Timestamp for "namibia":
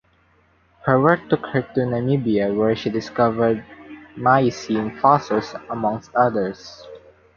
1.81-2.51